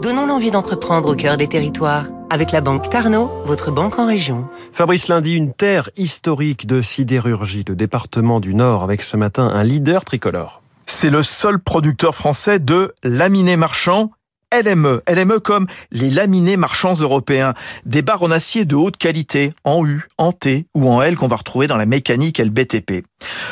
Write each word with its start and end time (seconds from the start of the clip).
Donnons 0.00 0.26
l'envie 0.26 0.50
d'entreprendre 0.50 1.10
au 1.10 1.14
cœur 1.14 1.36
des 1.36 1.46
territoires 1.46 2.06
avec 2.30 2.52
la 2.52 2.62
banque 2.62 2.88
Tarno, 2.88 3.30
votre 3.44 3.70
banque 3.70 3.98
en 3.98 4.06
région. 4.06 4.46
Fabrice 4.72 5.08
Lundi, 5.08 5.34
une 5.34 5.52
terre 5.52 5.90
historique 5.96 6.66
de 6.66 6.80
sidérurgie, 6.80 7.64
le 7.68 7.76
département 7.76 8.40
du 8.40 8.54
Nord, 8.54 8.82
avec 8.82 9.02
ce 9.02 9.18
matin 9.18 9.48
un 9.48 9.62
leader 9.62 10.04
tricolore. 10.04 10.62
C'est 10.86 11.10
le 11.10 11.22
seul 11.22 11.58
producteur 11.58 12.14
français 12.14 12.58
de 12.58 12.94
laminés 13.02 13.56
marchands 13.56 14.10
LME. 14.52 15.02
LME 15.08 15.38
comme 15.38 15.66
les 15.92 16.10
laminés 16.10 16.56
marchands 16.56 16.94
européens. 16.94 17.54
Des 17.84 18.02
barres 18.02 18.22
en 18.22 18.30
acier 18.30 18.64
de 18.64 18.74
haute 18.74 18.96
qualité, 18.96 19.52
en 19.64 19.86
U, 19.86 20.08
en 20.18 20.32
T 20.32 20.66
ou 20.74 20.88
en 20.88 21.02
L 21.02 21.16
qu'on 21.16 21.28
va 21.28 21.36
retrouver 21.36 21.66
dans 21.66 21.76
la 21.76 21.86
mécanique 21.86 22.40
et 22.40 22.44
le 22.44 22.50
BTP. 22.50 23.04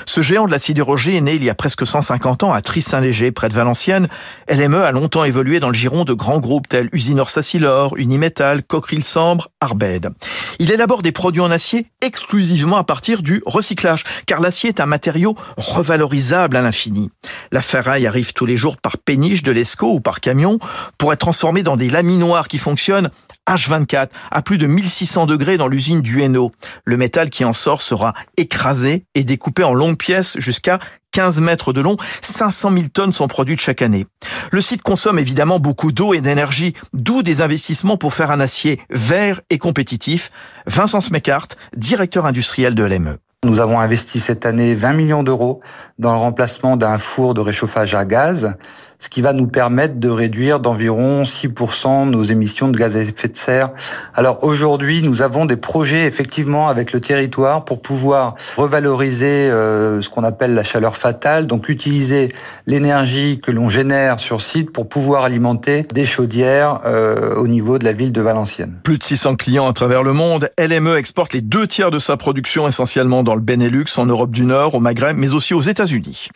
Ce 0.06 0.22
géant 0.22 0.46
de 0.46 0.50
la 0.50 0.58
sidérurgie 0.58 1.16
est 1.16 1.20
né 1.20 1.34
il 1.34 1.44
y 1.44 1.50
a 1.50 1.54
presque 1.54 1.86
150 1.86 2.42
ans 2.42 2.52
à 2.52 2.62
Tris-Saint-Léger, 2.62 3.30
près 3.30 3.48
de 3.48 3.54
Valenciennes. 3.54 4.08
LME 4.48 4.82
a 4.82 4.92
longtemps 4.92 5.24
évolué 5.24 5.60
dans 5.60 5.68
le 5.68 5.74
giron 5.74 6.04
de 6.04 6.12
grands 6.12 6.38
groupes 6.38 6.68
tels 6.68 6.88
Usinor 6.92 7.30
Sacilor, 7.30 7.96
Unimetal, 7.96 8.62
Cockerill 8.62 9.04
Sambre, 9.04 9.48
Arbed. 9.60 10.10
Il 10.58 10.70
élabore 10.70 11.02
des 11.02 11.12
produits 11.12 11.40
en 11.40 11.50
acier 11.50 11.86
exclusivement 12.00 12.76
à 12.76 12.84
partir 12.84 13.22
du 13.22 13.42
recyclage, 13.46 14.04
car 14.26 14.40
l'acier 14.40 14.70
est 14.70 14.80
un 14.80 14.86
matériau 14.86 15.36
revalorisable 15.56 16.56
à 16.56 16.62
l'infini. 16.62 17.10
La 17.52 17.62
ferraille 17.62 18.06
arrive 18.06 18.32
tous 18.32 18.46
les 18.46 18.56
jours 18.56 18.76
par 18.76 18.98
péniche 18.98 19.42
de 19.42 19.52
l'ESCO 19.52 19.94
ou 19.94 20.00
par 20.00 20.20
camion 20.20 20.58
pour 20.96 21.12
être 21.12 21.20
transformé 21.20 21.62
dans 21.62 21.76
des 21.76 21.90
laminoirs 21.90 22.48
qui 22.48 22.58
fonctionnent 22.58 23.10
H24 23.48 24.08
à 24.30 24.42
plus 24.42 24.58
de 24.58 24.66
1600 24.66 25.26
degrés 25.26 25.56
dans 25.56 25.68
l'usine 25.68 26.00
du 26.00 26.22
Hainaut. 26.22 26.52
Le 26.84 26.96
métal 26.96 27.30
qui 27.30 27.44
en 27.44 27.54
sort 27.54 27.82
sera 27.82 28.14
écrasé 28.36 29.04
et 29.14 29.24
découpé 29.24 29.64
en 29.64 29.74
longues 29.74 29.96
pièces 29.96 30.38
jusqu'à 30.38 30.78
15 31.12 31.40
mètres 31.40 31.72
de 31.72 31.80
long, 31.80 31.96
500 32.20 32.70
000 32.70 32.84
tonnes 32.92 33.12
sont 33.12 33.28
produites 33.28 33.60
chaque 33.60 33.82
année. 33.82 34.06
Le 34.52 34.60
site 34.60 34.82
consomme 34.82 35.18
évidemment 35.18 35.58
beaucoup 35.58 35.90
d'eau 35.90 36.14
et 36.14 36.20
d'énergie, 36.20 36.74
d'où 36.92 37.22
des 37.22 37.42
investissements 37.42 37.96
pour 37.96 38.14
faire 38.14 38.30
un 38.30 38.40
acier 38.40 38.80
vert 38.90 39.40
et 39.50 39.58
compétitif. 39.58 40.30
Vincent 40.66 41.00
Smecart, 41.00 41.48
directeur 41.76 42.26
industriel 42.26 42.74
de 42.74 42.84
l'ME. 42.84 43.18
Nous 43.44 43.60
avons 43.60 43.78
investi 43.78 44.18
cette 44.18 44.46
année 44.46 44.74
20 44.74 44.94
millions 44.94 45.22
d'euros 45.22 45.60
dans 46.00 46.10
le 46.10 46.18
remplacement 46.18 46.76
d'un 46.76 46.98
four 46.98 47.34
de 47.34 47.40
réchauffage 47.40 47.94
à 47.94 48.04
gaz, 48.04 48.56
ce 48.98 49.08
qui 49.08 49.22
va 49.22 49.32
nous 49.32 49.46
permettre 49.46 49.94
de 50.00 50.08
réduire 50.08 50.58
d'environ 50.58 51.22
6% 51.22 52.10
nos 52.10 52.24
émissions 52.24 52.66
de 52.66 52.76
gaz 52.76 52.96
à 52.96 53.00
effet 53.00 53.28
de 53.28 53.36
serre. 53.36 53.70
Alors 54.12 54.42
aujourd'hui, 54.42 55.02
nous 55.02 55.22
avons 55.22 55.46
des 55.46 55.56
projets 55.56 56.04
effectivement 56.04 56.68
avec 56.68 56.92
le 56.92 57.00
territoire 57.00 57.64
pour 57.64 57.80
pouvoir 57.80 58.34
revaloriser 58.56 59.52
euh, 59.52 60.00
ce 60.00 60.10
qu'on 60.10 60.24
appelle 60.24 60.54
la 60.54 60.64
chaleur 60.64 60.96
fatale, 60.96 61.46
donc 61.46 61.68
utiliser 61.68 62.30
l'énergie 62.66 63.40
que 63.40 63.52
l'on 63.52 63.68
génère 63.68 64.18
sur 64.18 64.40
site 64.40 64.72
pour 64.72 64.88
pouvoir 64.88 65.22
alimenter 65.22 65.82
des 65.94 66.06
chaudières 66.06 66.80
euh, 66.86 67.36
au 67.36 67.46
niveau 67.46 67.78
de 67.78 67.84
la 67.84 67.92
ville 67.92 68.10
de 68.10 68.20
Valenciennes. 68.20 68.80
Plus 68.82 68.98
de 68.98 69.04
600 69.04 69.36
clients 69.36 69.68
à 69.68 69.72
travers 69.72 70.02
le 70.02 70.12
monde, 70.12 70.50
LME 70.58 70.96
exporte 70.96 71.34
les 71.34 71.40
deux 71.40 71.68
tiers 71.68 71.92
de 71.92 72.00
sa 72.00 72.16
production 72.16 72.66
essentiellement 72.66 73.22
dans 73.28 73.34
le 73.34 73.42
Benelux, 73.42 73.84
en 73.98 74.06
Europe 74.06 74.30
du 74.30 74.46
Nord, 74.46 74.74
au 74.74 74.80
Maghreb, 74.80 75.18
mais 75.18 75.34
aussi 75.34 75.52
aux 75.52 75.60
États-Unis. 75.60 76.30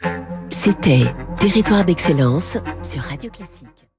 C'était 0.51 1.05
Territoire 1.39 1.87
d'excellence 1.87 2.59
sur 2.83 3.01
Radio 3.01 3.31
Classique. 3.31 3.92